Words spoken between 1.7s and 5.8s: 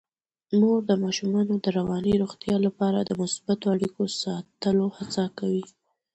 رواني روغتیا لپاره د مثبتو اړیکو ساتلو هڅه کوي.